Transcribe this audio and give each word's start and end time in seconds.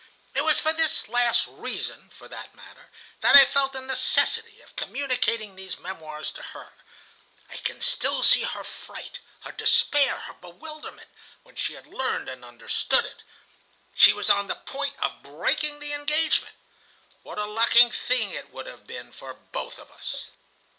It 0.33 0.43
was 0.43 0.59
for 0.59 0.73
this 0.73 1.07
last 1.09 1.45
reason, 1.47 2.09
for 2.09 2.27
that 2.27 2.55
matter, 2.55 2.89
that 3.19 3.35
I 3.35 3.45
felt 3.45 3.71
the 3.73 3.81
necessity 3.81 4.59
of 4.63 4.75
communicating 4.75 5.55
these 5.55 5.77
memoirs 5.77 6.31
to 6.31 6.41
her. 6.41 6.69
I 7.51 7.57
can 7.57 7.79
still 7.79 8.23
see 8.23 8.41
her 8.41 8.63
fright, 8.63 9.19
her 9.41 9.51
despair, 9.51 10.21
her 10.21 10.33
bewilderment, 10.33 11.11
when 11.43 11.55
she 11.55 11.73
had 11.75 11.85
learned 11.85 12.29
and 12.29 12.43
understood 12.43 13.05
it. 13.05 13.21
She 13.93 14.11
was 14.11 14.31
on 14.31 14.47
the 14.47 14.55
point 14.55 14.95
of 14.99 15.21
breaking 15.21 15.77
the 15.79 15.93
engagement. 15.93 16.55
What 17.21 17.37
a 17.37 17.45
lucky 17.45 17.91
thing 17.91 18.31
it 18.31 18.49
would 18.51 18.65
have 18.65 18.87
been 18.87 19.11
for 19.11 19.35
both 19.35 19.77
of 19.77 19.91
us!" 19.91 20.31